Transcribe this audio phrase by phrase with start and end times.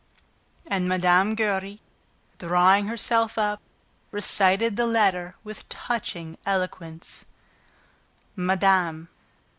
[0.65, 1.35] And Mme.
[1.35, 1.79] Giry,
[2.39, 3.61] drawing herself up,
[4.09, 7.25] recited the letter with touching eloquence:
[8.35, 9.17] MADAM: 1825.